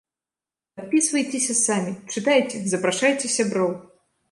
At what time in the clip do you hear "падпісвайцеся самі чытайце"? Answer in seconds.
0.79-2.65